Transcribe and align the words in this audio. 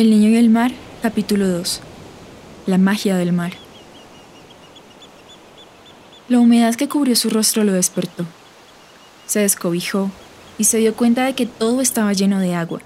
El 0.00 0.08
niño 0.08 0.30
y 0.30 0.36
el 0.36 0.48
mar, 0.48 0.72
capítulo 1.02 1.46
2. 1.46 1.82
La 2.64 2.78
magia 2.78 3.18
del 3.18 3.34
mar. 3.34 3.52
La 6.26 6.38
humedad 6.38 6.74
que 6.74 6.88
cubrió 6.88 7.14
su 7.14 7.28
rostro 7.28 7.64
lo 7.64 7.74
despertó. 7.74 8.24
Se 9.26 9.40
descobijó 9.40 10.10
y 10.56 10.64
se 10.64 10.78
dio 10.78 10.94
cuenta 10.94 11.26
de 11.26 11.34
que 11.34 11.44
todo 11.44 11.82
estaba 11.82 12.14
lleno 12.14 12.40
de 12.40 12.54
agua. 12.54 12.80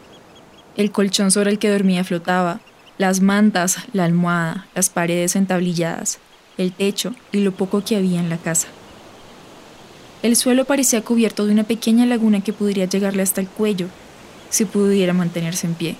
El 0.77 0.91
colchón 0.91 1.31
sobre 1.31 1.53
el 1.53 1.61
que 1.61 1.71
dormía 1.71 2.03
flotaba, 2.03 2.59
las 2.99 3.21
mantas, 3.21 3.77
la 3.93 4.07
almohada, 4.07 4.67
las 4.75 4.91
paredes 4.91 5.37
entablilladas, 5.37 6.19
el 6.59 6.73
techo 6.73 7.15
y 7.31 7.43
lo 7.43 7.53
poco 7.53 7.85
que 7.85 7.95
había 7.95 8.19
en 8.19 8.29
la 8.29 8.39
casa. 8.39 8.67
El 10.25 10.35
suelo 10.35 10.65
parecía 10.65 11.05
cubierto 11.05 11.47
de 11.47 11.53
una 11.53 11.63
pequeña 11.63 12.07
laguna 12.07 12.41
que 12.41 12.53
podría 12.53 12.87
llegarle 12.87 13.23
hasta 13.23 13.41
el 13.41 13.47
cuello 13.47 13.87
si 14.51 14.65
pudiera 14.65 15.13
mantenerse 15.13 15.69
en 15.69 15.75
pie. 15.75 15.97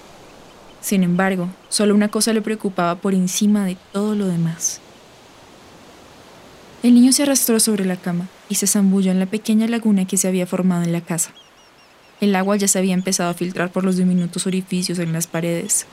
Sin 0.85 1.03
embargo, 1.03 1.49
solo 1.71 1.95
una 1.95 2.09
cosa 2.09 2.35
le 2.35 2.43
preocupaba 2.43 2.97
por 2.97 3.15
encima 3.15 3.65
de 3.65 3.79
todo 3.95 4.15
lo 4.15 4.27
demás. 4.27 4.83
El 6.83 6.93
niño 6.93 7.11
se 7.11 7.23
arrastró 7.23 7.59
sobre 7.59 7.87
la 7.87 7.97
cama 7.97 8.29
y 8.51 8.57
se 8.57 8.67
zambulló 8.67 9.11
en 9.11 9.19
la 9.19 9.25
pequeña 9.25 9.67
laguna 9.67 10.07
que 10.07 10.19
se 10.19 10.29
había 10.29 10.47
formado 10.47 10.83
en 10.83 10.93
la 10.93 11.01
casa. 11.01 11.31
El 12.21 12.37
agua 12.37 12.57
ya 12.57 12.69
se 12.69 12.79
había 12.79 12.93
empezado 12.93 13.31
a 13.31 13.35
filtrar 13.35 13.73
por 13.73 13.83
los 13.83 13.97
diminutos 13.97 14.47
orificios 14.47 14.99
en 14.99 15.15
las 15.15 15.27
paredes. 15.27 15.87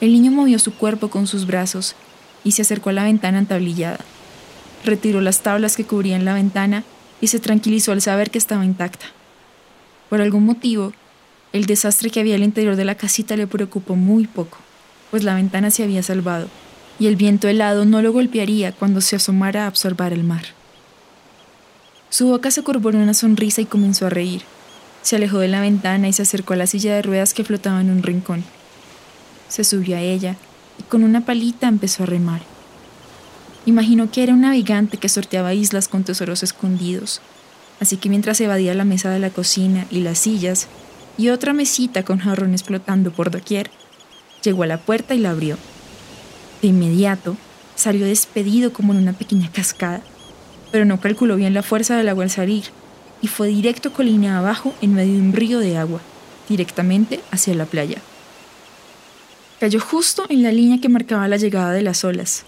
El 0.00 0.12
niño 0.12 0.30
movió 0.30 0.60
su 0.60 0.72
cuerpo 0.72 1.10
con 1.10 1.26
sus 1.26 1.44
brazos 1.44 1.96
y 2.44 2.52
se 2.52 2.62
acercó 2.62 2.90
a 2.90 2.92
la 2.92 3.02
ventana 3.02 3.40
entablillada. 3.40 3.98
Retiró 4.84 5.20
las 5.20 5.40
tablas 5.40 5.74
que 5.74 5.84
cubrían 5.84 6.24
la 6.24 6.34
ventana 6.34 6.84
y 7.20 7.26
se 7.26 7.40
tranquilizó 7.40 7.90
al 7.90 8.00
saber 8.00 8.30
que 8.30 8.38
estaba 8.38 8.64
intacta. 8.64 9.06
Por 10.08 10.20
algún 10.20 10.44
motivo, 10.44 10.92
el 11.52 11.66
desastre 11.66 12.10
que 12.10 12.20
había 12.20 12.34
al 12.34 12.42
interior 12.42 12.76
de 12.76 12.84
la 12.84 12.94
casita 12.94 13.36
le 13.36 13.46
preocupó 13.46 13.96
muy 13.96 14.26
poco, 14.26 14.58
pues 15.10 15.24
la 15.24 15.34
ventana 15.34 15.70
se 15.70 15.82
había 15.82 16.02
salvado 16.02 16.48
y 16.98 17.06
el 17.06 17.16
viento 17.16 17.48
helado 17.48 17.84
no 17.84 18.02
lo 18.02 18.12
golpearía 18.12 18.72
cuando 18.72 19.00
se 19.00 19.16
asomara 19.16 19.66
a 19.66 19.68
observar 19.68 20.12
el 20.12 20.24
mar. 20.24 20.44
Su 22.08 22.28
boca 22.28 22.50
se 22.50 22.62
curvó 22.62 22.90
en 22.90 22.96
una 22.96 23.14
sonrisa 23.14 23.60
y 23.60 23.66
comenzó 23.66 24.06
a 24.06 24.10
reír. 24.10 24.42
Se 25.02 25.16
alejó 25.16 25.38
de 25.38 25.48
la 25.48 25.60
ventana 25.60 26.08
y 26.08 26.12
se 26.12 26.22
acercó 26.22 26.54
a 26.54 26.56
la 26.56 26.66
silla 26.66 26.94
de 26.94 27.02
ruedas 27.02 27.34
que 27.34 27.44
flotaba 27.44 27.80
en 27.80 27.90
un 27.90 28.02
rincón. 28.02 28.44
Se 29.48 29.64
subió 29.64 29.96
a 29.96 30.00
ella 30.00 30.36
y 30.78 30.82
con 30.84 31.04
una 31.04 31.24
palita 31.24 31.68
empezó 31.68 32.04
a 32.04 32.06
remar. 32.06 32.42
Imaginó 33.66 34.10
que 34.10 34.22
era 34.22 34.32
un 34.32 34.42
navegante 34.42 34.96
que 34.96 35.08
sorteaba 35.08 35.54
islas 35.54 35.88
con 35.88 36.04
tesoros 36.04 36.42
escondidos, 36.42 37.20
así 37.80 37.96
que 37.96 38.08
mientras 38.08 38.40
evadía 38.40 38.74
la 38.74 38.84
mesa 38.84 39.10
de 39.10 39.18
la 39.18 39.30
cocina 39.30 39.86
y 39.90 40.00
las 40.00 40.18
sillas, 40.18 40.68
y 41.18 41.30
otra 41.30 41.52
mesita 41.52 42.04
con 42.04 42.18
jarrones 42.18 42.62
flotando 42.62 43.10
por 43.10 43.30
doquier. 43.30 43.70
Llegó 44.42 44.62
a 44.62 44.66
la 44.66 44.78
puerta 44.78 45.14
y 45.14 45.18
la 45.18 45.30
abrió. 45.30 45.56
De 46.62 46.68
inmediato, 46.68 47.36
salió 47.74 48.06
despedido 48.06 48.72
como 48.72 48.92
en 48.92 48.98
una 49.00 49.12
pequeña 49.12 49.50
cascada, 49.50 50.02
pero 50.72 50.84
no 50.84 51.00
calculó 51.00 51.36
bien 51.36 51.54
la 51.54 51.62
fuerza 51.62 51.96
del 51.96 52.08
agua 52.08 52.24
al 52.24 52.30
salir 52.30 52.64
y 53.22 53.28
fue 53.28 53.48
directo 53.48 53.92
colina 53.92 54.38
abajo 54.38 54.74
en 54.82 54.94
medio 54.94 55.14
de 55.14 55.20
un 55.20 55.32
río 55.32 55.58
de 55.58 55.76
agua, 55.76 56.00
directamente 56.48 57.20
hacia 57.30 57.54
la 57.54 57.66
playa. 57.66 57.98
Cayó 59.58 59.80
justo 59.80 60.26
en 60.28 60.42
la 60.42 60.52
línea 60.52 60.80
que 60.80 60.88
marcaba 60.88 61.28
la 61.28 61.38
llegada 61.38 61.72
de 61.72 61.82
las 61.82 62.04
olas. 62.04 62.44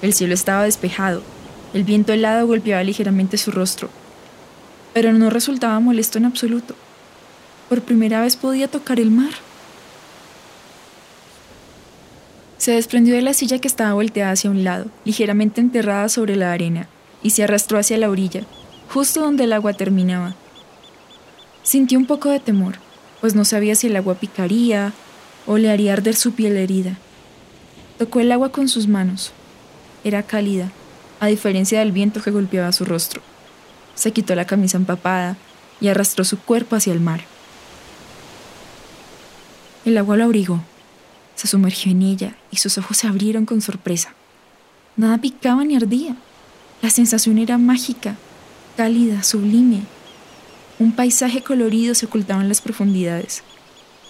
El 0.00 0.14
cielo 0.14 0.34
estaba 0.34 0.64
despejado, 0.64 1.22
el 1.74 1.84
viento 1.84 2.12
helado 2.12 2.46
golpeaba 2.46 2.82
ligeramente 2.82 3.36
su 3.36 3.50
rostro, 3.50 3.90
pero 4.94 5.12
no 5.12 5.28
resultaba 5.28 5.78
molesto 5.80 6.16
en 6.16 6.24
absoluto. 6.24 6.74
Por 7.68 7.82
primera 7.82 8.20
vez 8.20 8.36
podía 8.36 8.68
tocar 8.68 9.00
el 9.00 9.10
mar. 9.10 9.32
Se 12.58 12.72
desprendió 12.72 13.14
de 13.14 13.22
la 13.22 13.34
silla 13.34 13.58
que 13.58 13.68
estaba 13.68 13.94
volteada 13.94 14.32
hacia 14.32 14.50
un 14.50 14.64
lado, 14.64 14.86
ligeramente 15.04 15.60
enterrada 15.60 16.08
sobre 16.08 16.36
la 16.36 16.52
arena, 16.52 16.88
y 17.22 17.30
se 17.30 17.44
arrastró 17.44 17.78
hacia 17.78 17.98
la 17.98 18.10
orilla, 18.10 18.42
justo 18.92 19.20
donde 19.20 19.44
el 19.44 19.52
agua 19.52 19.72
terminaba. 19.74 20.34
Sintió 21.62 21.98
un 21.98 22.06
poco 22.06 22.30
de 22.30 22.40
temor, 22.40 22.76
pues 23.20 23.34
no 23.34 23.44
sabía 23.44 23.74
si 23.74 23.88
el 23.88 23.96
agua 23.96 24.14
picaría 24.14 24.92
o 25.46 25.58
le 25.58 25.70
haría 25.70 25.92
arder 25.92 26.16
su 26.16 26.32
piel 26.32 26.56
herida. 26.56 26.96
Tocó 27.98 28.20
el 28.20 28.30
agua 28.32 28.50
con 28.50 28.68
sus 28.68 28.88
manos. 28.88 29.32
Era 30.04 30.22
cálida, 30.22 30.70
a 31.18 31.26
diferencia 31.26 31.80
del 31.80 31.92
viento 31.92 32.22
que 32.22 32.30
golpeaba 32.30 32.72
su 32.72 32.84
rostro. 32.84 33.22
Se 33.94 34.12
quitó 34.12 34.34
la 34.34 34.44
camisa 34.44 34.76
empapada 34.76 35.36
y 35.80 35.88
arrastró 35.88 36.24
su 36.24 36.38
cuerpo 36.38 36.76
hacia 36.76 36.92
el 36.92 37.00
mar. 37.00 37.22
El 39.86 39.96
agua 39.98 40.16
lo 40.16 40.24
abrigó. 40.24 40.60
Se 41.36 41.46
sumergió 41.46 41.92
en 41.92 42.02
ella 42.02 42.34
y 42.50 42.56
sus 42.56 42.76
ojos 42.76 42.96
se 42.96 43.06
abrieron 43.06 43.46
con 43.46 43.62
sorpresa. 43.62 44.14
Nada 44.96 45.18
picaba 45.18 45.64
ni 45.64 45.76
ardía. 45.76 46.16
La 46.82 46.90
sensación 46.90 47.38
era 47.38 47.56
mágica, 47.56 48.16
cálida, 48.76 49.22
sublime. 49.22 49.82
Un 50.80 50.90
paisaje 50.90 51.40
colorido 51.40 51.94
se 51.94 52.06
ocultaba 52.06 52.42
en 52.42 52.48
las 52.48 52.60
profundidades. 52.60 53.44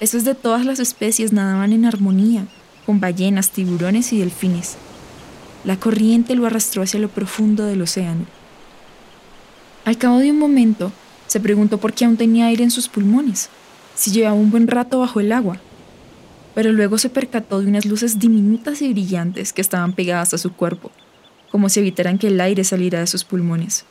Esos 0.00 0.24
de 0.24 0.34
todas 0.34 0.64
las 0.64 0.80
especies 0.80 1.34
nadaban 1.34 1.74
en 1.74 1.84
armonía, 1.84 2.46
con 2.86 2.98
ballenas, 2.98 3.50
tiburones 3.50 4.14
y 4.14 4.18
delfines. 4.18 4.76
La 5.62 5.78
corriente 5.78 6.34
lo 6.36 6.46
arrastró 6.46 6.84
hacia 6.84 7.00
lo 7.00 7.10
profundo 7.10 7.66
del 7.66 7.82
océano. 7.82 8.24
Al 9.84 9.98
cabo 9.98 10.20
de 10.20 10.30
un 10.30 10.38
momento, 10.38 10.90
se 11.26 11.38
preguntó 11.38 11.76
por 11.76 11.92
qué 11.92 12.06
aún 12.06 12.16
tenía 12.16 12.46
aire 12.46 12.64
en 12.64 12.70
sus 12.70 12.88
pulmones, 12.88 13.50
si 13.96 14.12
llevaba 14.12 14.34
un 14.34 14.52
buen 14.52 14.68
rato 14.68 15.00
bajo 15.00 15.18
el 15.18 15.32
agua 15.32 15.58
pero 16.56 16.72
luego 16.72 16.96
se 16.96 17.10
percató 17.10 17.60
de 17.60 17.66
unas 17.66 17.84
luces 17.84 18.18
diminutas 18.18 18.80
y 18.80 18.90
brillantes 18.90 19.52
que 19.52 19.60
estaban 19.60 19.92
pegadas 19.92 20.32
a 20.32 20.38
su 20.38 20.54
cuerpo, 20.54 20.90
como 21.50 21.68
si 21.68 21.80
evitaran 21.80 22.16
que 22.16 22.28
el 22.28 22.40
aire 22.40 22.64
saliera 22.64 22.98
de 22.98 23.06
sus 23.06 23.24
pulmones. 23.24 23.84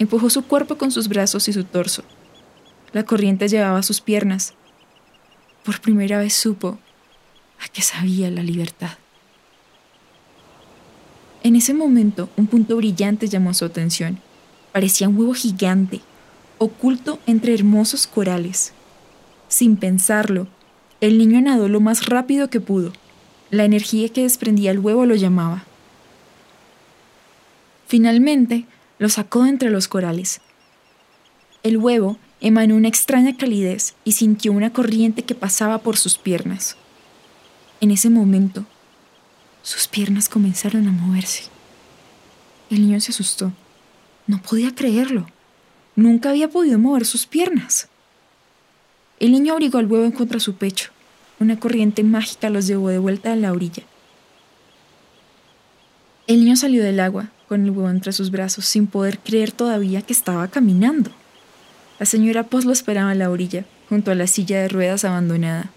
Empujó 0.00 0.28
su 0.28 0.42
cuerpo 0.42 0.76
con 0.76 0.90
sus 0.90 1.06
brazos 1.06 1.46
y 1.46 1.52
su 1.52 1.62
torso. 1.62 2.02
La 2.92 3.04
corriente 3.04 3.46
llevaba 3.46 3.80
sus 3.84 4.00
piernas. 4.00 4.54
Por 5.62 5.80
primera 5.80 6.18
vez 6.18 6.34
supo 6.34 6.80
a 7.64 7.68
qué 7.72 7.80
sabía 7.80 8.28
la 8.28 8.42
libertad. 8.42 8.98
En 11.44 11.54
ese 11.54 11.74
momento, 11.74 12.28
un 12.36 12.48
punto 12.48 12.74
brillante 12.74 13.28
llamó 13.28 13.54
su 13.54 13.64
atención. 13.66 14.18
Parecía 14.72 15.08
un 15.08 15.16
huevo 15.16 15.32
gigante, 15.32 16.00
oculto 16.58 17.20
entre 17.28 17.54
hermosos 17.54 18.08
corales. 18.08 18.72
Sin 19.48 19.76
pensarlo, 19.76 20.48
el 21.00 21.18
niño 21.18 21.40
nadó 21.40 21.68
lo 21.68 21.80
más 21.80 22.06
rápido 22.06 22.50
que 22.50 22.60
pudo. 22.60 22.92
La 23.50 23.64
energía 23.64 24.08
que 24.08 24.22
desprendía 24.22 24.70
el 24.70 24.78
huevo 24.78 25.06
lo 25.06 25.14
llamaba. 25.14 25.64
Finalmente, 27.86 28.66
lo 28.98 29.08
sacó 29.08 29.44
de 29.44 29.50
entre 29.50 29.70
los 29.70 29.86
corales. 29.86 30.40
El 31.62 31.76
huevo 31.76 32.18
emanó 32.40 32.76
una 32.76 32.88
extraña 32.88 33.36
calidez 33.36 33.94
y 34.04 34.12
sintió 34.12 34.52
una 34.52 34.72
corriente 34.72 35.22
que 35.22 35.34
pasaba 35.34 35.78
por 35.78 35.96
sus 35.96 36.18
piernas. 36.18 36.76
En 37.80 37.90
ese 37.90 38.10
momento, 38.10 38.64
sus 39.62 39.88
piernas 39.88 40.28
comenzaron 40.28 40.88
a 40.88 40.92
moverse. 40.92 41.44
El 42.70 42.80
niño 42.80 43.00
se 43.00 43.12
asustó. 43.12 43.52
No 44.26 44.40
podía 44.42 44.74
creerlo. 44.74 45.26
Nunca 45.96 46.30
había 46.30 46.50
podido 46.50 46.78
mover 46.78 47.04
sus 47.04 47.26
piernas. 47.26 47.88
El 49.20 49.32
niño 49.32 49.52
abrigó 49.52 49.78
el 49.78 49.86
huevo 49.86 50.12
contra 50.12 50.40
su 50.40 50.54
pecho. 50.54 50.90
Una 51.40 51.58
corriente 51.58 52.02
mágica 52.02 52.50
los 52.50 52.66
llevó 52.66 52.88
de 52.88 52.98
vuelta 52.98 53.32
a 53.32 53.36
la 53.36 53.52
orilla. 53.52 53.84
El 56.26 56.40
niño 56.40 56.56
salió 56.56 56.82
del 56.82 57.00
agua, 57.00 57.30
con 57.48 57.64
el 57.64 57.70
huevo 57.70 57.90
entre 57.90 58.12
sus 58.12 58.30
brazos, 58.30 58.64
sin 58.64 58.86
poder 58.86 59.18
creer 59.18 59.52
todavía 59.52 60.02
que 60.02 60.12
estaba 60.12 60.48
caminando. 60.48 61.10
La 61.98 62.06
señora 62.06 62.44
Post 62.44 62.66
lo 62.66 62.72
esperaba 62.72 63.12
en 63.12 63.18
la 63.18 63.30
orilla, 63.30 63.64
junto 63.88 64.10
a 64.10 64.14
la 64.14 64.26
silla 64.26 64.60
de 64.60 64.68
ruedas 64.68 65.04
abandonada. 65.04 65.70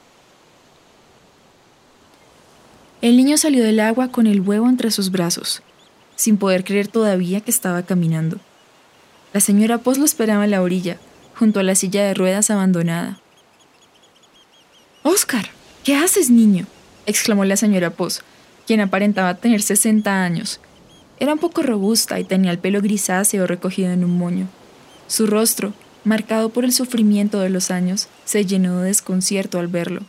El 3.01 3.15
niño 3.17 3.37
salió 3.37 3.63
del 3.63 3.79
agua 3.79 4.07
con 4.07 4.25
el 4.25 4.41
huevo 4.41 4.67
entre 4.67 4.89
sus 4.89 5.11
brazos, 5.11 5.61
sin 6.15 6.37
poder 6.37 6.63
creer 6.63 6.87
todavía 6.87 7.41
que 7.41 7.51
estaba 7.51 7.83
caminando. 7.83 8.39
La 9.33 9.41
señora 9.41 9.77
Post 9.77 9.99
lo 9.99 10.05
esperaba 10.05 10.45
en 10.45 10.51
la 10.51 10.61
orilla, 10.61 10.97
junto 11.35 11.59
a 11.59 11.63
la 11.63 11.75
silla 11.75 12.03
de 12.05 12.13
ruedas 12.13 12.49
abandonada. 12.49 13.19
Oscar, 15.09 15.45
¿qué 15.85 15.95
haces, 15.95 16.29
niño? 16.29 16.65
exclamó 17.05 17.45
la 17.45 17.55
señora 17.55 17.91
Poz, 17.91 18.23
quien 18.65 18.81
aparentaba 18.81 19.35
tener 19.35 19.61
60 19.61 20.21
años. 20.21 20.59
Era 21.17 21.31
un 21.31 21.39
poco 21.39 21.63
robusta 21.63 22.19
y 22.19 22.25
tenía 22.25 22.51
el 22.51 22.59
pelo 22.59 22.81
grisáceo 22.81 23.47
recogido 23.47 23.89
en 23.91 24.03
un 24.03 24.17
moño. 24.17 24.49
Su 25.07 25.25
rostro, 25.25 25.71
marcado 26.03 26.49
por 26.49 26.65
el 26.65 26.73
sufrimiento 26.73 27.39
de 27.39 27.49
los 27.49 27.71
años, 27.71 28.09
se 28.25 28.45
llenó 28.45 28.81
de 28.81 28.87
desconcierto 28.87 29.59
al 29.59 29.69
verlo. 29.69 30.01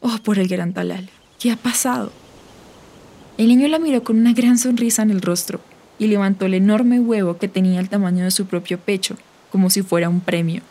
Oh, 0.00 0.16
por 0.24 0.38
el 0.38 0.48
gran 0.48 0.72
talal, 0.72 1.10
¿qué 1.38 1.50
ha 1.50 1.56
pasado? 1.56 2.12
El 3.36 3.48
niño 3.48 3.68
la 3.68 3.78
miró 3.78 4.02
con 4.02 4.18
una 4.18 4.32
gran 4.32 4.56
sonrisa 4.56 5.02
en 5.02 5.10
el 5.10 5.20
rostro 5.20 5.60
y 5.98 6.06
levantó 6.06 6.46
el 6.46 6.54
enorme 6.54 6.98
huevo 6.98 7.36
que 7.36 7.46
tenía 7.46 7.80
el 7.80 7.90
tamaño 7.90 8.24
de 8.24 8.30
su 8.30 8.46
propio 8.46 8.78
pecho, 8.78 9.18
como 9.50 9.68
si 9.68 9.82
fuera 9.82 10.08
un 10.08 10.20
premio. 10.20 10.62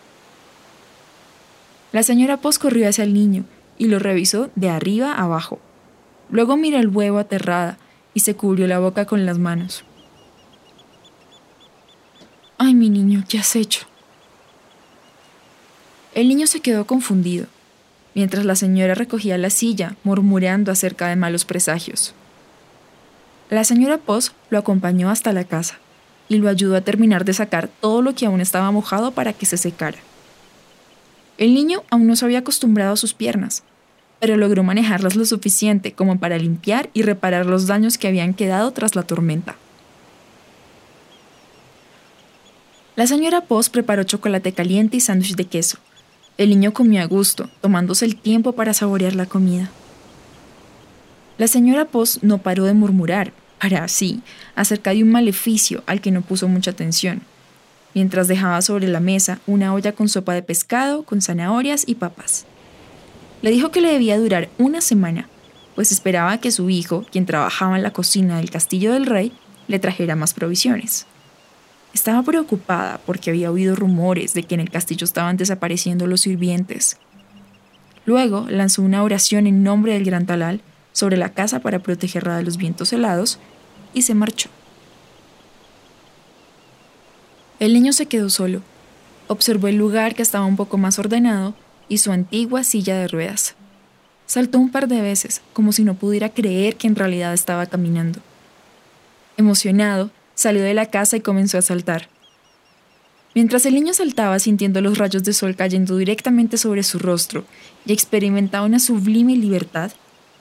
La 1.91 2.03
señora 2.03 2.37
Post 2.37 2.61
corrió 2.61 2.87
hacia 2.87 3.03
el 3.03 3.13
niño 3.13 3.45
y 3.77 3.87
lo 3.87 3.97
revisó 3.97 4.49
de 4.55 4.69
arriba 4.69 5.13
abajo. 5.13 5.59
Luego 6.29 6.55
miró 6.57 6.77
el 6.77 6.89
huevo 6.89 7.17
aterrada 7.17 7.77
y 8.13 8.19
se 8.19 8.35
cubrió 8.35 8.67
la 8.67 8.79
boca 8.79 9.05
con 9.05 9.25
las 9.25 9.39
manos. 9.39 9.83
Ay, 12.57 12.75
mi 12.75 12.89
niño, 12.89 13.23
¿qué 13.27 13.39
has 13.39 13.55
hecho? 13.55 13.87
El 16.13 16.27
niño 16.27 16.45
se 16.45 16.59
quedó 16.59 16.85
confundido, 16.85 17.47
mientras 18.13 18.45
la 18.45 18.55
señora 18.55 18.93
recogía 18.95 19.37
la 19.37 19.49
silla, 19.49 19.95
murmurando 20.03 20.71
acerca 20.71 21.07
de 21.07 21.15
malos 21.15 21.45
presagios. 21.45 22.13
La 23.49 23.63
señora 23.63 23.97
Poz 23.97 24.33
lo 24.49 24.59
acompañó 24.59 25.09
hasta 25.09 25.33
la 25.33 25.43
casa 25.43 25.79
y 26.27 26.37
lo 26.37 26.49
ayudó 26.49 26.75
a 26.75 26.81
terminar 26.81 27.25
de 27.25 27.33
sacar 27.33 27.67
todo 27.67 28.01
lo 28.01 28.13
que 28.13 28.27
aún 28.27 28.41
estaba 28.41 28.69
mojado 28.71 29.11
para 29.11 29.33
que 29.33 29.47
se 29.47 29.57
secara. 29.57 29.97
El 31.39 31.53
niño 31.53 31.83
aún 31.89 32.05
no 32.05 32.17
se 32.17 32.25
había 32.25 32.39
acostumbrado 32.39 32.91
a 32.91 32.97
sus 32.97 33.13
piernas, 33.13 33.63
pero 34.19 34.35
logró 34.35 34.61
manejarlas 34.61 35.15
lo 35.15 35.23
suficiente 35.23 35.93
como 35.93 36.19
para 36.19 36.37
limpiar 36.37 36.89
y 36.93 37.01
reparar 37.01 37.45
los 37.45 37.65
daños 37.65 37.97
que 37.97 38.09
habían 38.09 38.33
quedado 38.33 38.71
tras 38.71 38.97
la 38.97 39.03
tormenta. 39.03 39.55
La 42.97 43.07
señora 43.07 43.39
Poz 43.39 43.69
preparó 43.69 44.03
chocolate 44.03 44.51
caliente 44.51 44.97
y 44.97 44.99
sándwich 44.99 45.37
de 45.37 45.45
queso. 45.45 45.77
El 46.37 46.49
niño 46.49 46.73
comió 46.73 47.01
a 47.01 47.05
gusto, 47.05 47.49
tomándose 47.61 48.03
el 48.03 48.17
tiempo 48.17 48.51
para 48.51 48.73
saborear 48.73 49.15
la 49.15 49.25
comida. 49.25 49.71
La 51.37 51.47
señora 51.47 51.85
Poz 51.85 52.21
no 52.21 52.39
paró 52.39 52.65
de 52.65 52.73
murmurar, 52.73 53.31
para 53.61 53.85
así, 53.85 54.21
acerca 54.55 54.91
de 54.91 55.03
un 55.03 55.11
maleficio 55.11 55.83
al 55.85 56.01
que 56.01 56.11
no 56.11 56.21
puso 56.21 56.49
mucha 56.49 56.71
atención, 56.71 57.21
mientras 57.93 58.27
dejaba 58.27 58.61
sobre 58.61 58.87
la 58.87 58.99
mesa 58.99 59.39
una 59.47 59.73
olla 59.73 59.93
con 59.93 60.09
sopa 60.09 60.33
de 60.33 60.43
pescado, 60.43 61.03
con 61.03 61.21
zanahorias 61.21 61.83
y 61.87 61.95
papas. 61.95 62.45
Le 63.41 63.51
dijo 63.51 63.71
que 63.71 63.81
le 63.81 63.91
debía 63.91 64.17
durar 64.19 64.49
una 64.57 64.81
semana, 64.81 65.27
pues 65.75 65.91
esperaba 65.91 66.39
que 66.39 66.51
su 66.51 66.69
hijo, 66.69 67.05
quien 67.11 67.25
trabajaba 67.25 67.77
en 67.77 67.83
la 67.83 67.91
cocina 67.91 68.37
del 68.37 68.51
castillo 68.51 68.91
del 68.91 69.05
rey, 69.05 69.31
le 69.67 69.79
trajera 69.79 70.15
más 70.15 70.33
provisiones. 70.33 71.05
Estaba 71.93 72.21
preocupada 72.21 72.99
porque 73.05 73.29
había 73.29 73.51
oído 73.51 73.75
rumores 73.75 74.33
de 74.33 74.43
que 74.43 74.55
en 74.55 74.61
el 74.61 74.69
castillo 74.69 75.05
estaban 75.05 75.37
desapareciendo 75.37 76.05
los 76.05 76.21
sirvientes. 76.21 76.97
Luego 78.05 78.45
lanzó 78.49 78.81
una 78.81 79.03
oración 79.03 79.47
en 79.47 79.63
nombre 79.63 79.93
del 79.93 80.03
gran 80.03 80.25
talal 80.25 80.61
sobre 80.91 81.17
la 81.17 81.29
casa 81.29 81.59
para 81.59 81.79
protegerla 81.79 82.37
de 82.37 82.43
los 82.43 82.57
vientos 82.57 82.91
helados 82.93 83.39
y 83.93 84.01
se 84.03 84.13
marchó. 84.13 84.49
El 87.59 87.73
niño 87.73 87.91
se 87.91 88.05
quedó 88.05 88.29
solo. 88.29 88.61
Observó 89.27 89.67
el 89.67 89.75
lugar 89.75 90.15
que 90.15 90.21
estaba 90.21 90.45
un 90.45 90.55
poco 90.55 90.77
más 90.77 90.97
ordenado 90.97 91.53
y 91.89 91.97
su 91.97 92.13
antigua 92.13 92.63
silla 92.63 92.95
de 92.95 93.09
ruedas. 93.09 93.55
Saltó 94.27 94.59
un 94.59 94.71
par 94.71 94.87
de 94.87 95.01
veces, 95.01 95.41
como 95.51 95.73
si 95.73 95.83
no 95.83 95.95
pudiera 95.95 96.29
creer 96.29 96.77
que 96.77 96.87
en 96.87 96.95
realidad 96.95 97.33
estaba 97.33 97.65
caminando. 97.65 98.21
Emocionado, 99.35 100.09
salió 100.35 100.63
de 100.63 100.73
la 100.73 100.85
casa 100.85 101.17
y 101.17 101.21
comenzó 101.21 101.57
a 101.57 101.61
saltar. 101.61 102.07
Mientras 103.35 103.65
el 103.65 103.75
niño 103.75 103.93
saltaba 103.93 104.39
sintiendo 104.39 104.79
los 104.79 104.97
rayos 104.97 105.25
de 105.25 105.33
sol 105.33 105.55
cayendo 105.57 105.97
directamente 105.97 106.57
sobre 106.57 106.83
su 106.83 106.97
rostro 106.97 107.43
y 107.85 107.91
experimentaba 107.91 108.65
una 108.65 108.79
sublime 108.79 109.35
libertad, 109.35 109.91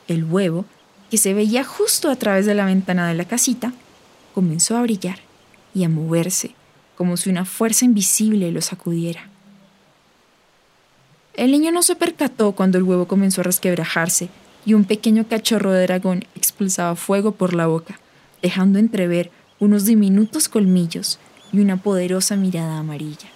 el 0.06 0.25
huevo, 0.25 0.67
que 1.11 1.19
se 1.19 1.35
veía 1.35 1.64
justo 1.64 2.11
a 2.11 2.17
través 2.17 2.47
de 2.47 2.55
la 2.55 2.64
ventana 2.64 3.09
de 3.09 3.14
la 3.14 3.25
casita, 3.25 3.73
comenzó 4.35 4.76
a 4.76 4.82
brillar 4.82 5.19
y 5.75 5.82
a 5.82 5.88
moverse 5.88 6.55
como 6.99 7.17
si 7.17 7.31
una 7.31 7.45
fuerza 7.45 7.85
invisible 7.85 8.50
lo 8.50 8.61
sacudiera. 8.61 9.29
El 11.35 11.53
niño 11.53 11.71
no 11.71 11.85
se 11.85 11.95
percató 11.95 12.50
cuando 12.50 12.77
el 12.77 12.83
huevo 12.83 13.06
comenzó 13.06 13.41
a 13.41 13.45
resquebrajarse 13.45 14.31
y 14.67 14.75
un 14.75 14.83
pequeño 14.85 15.29
cachorro 15.29 15.71
de 15.71 15.85
dragón 15.85 16.25
expulsaba 16.35 16.97
fuego 16.97 17.31
por 17.31 17.55
la 17.55 17.69
boca, 17.69 18.00
dejando 18.43 18.81
entrever 18.81 19.31
unos 19.61 19.85
diminutos 19.85 20.49
colmillos 20.49 21.21
y 21.53 21.61
una 21.61 21.77
poderosa 21.77 22.35
mirada 22.35 22.79
amarilla. 22.79 23.29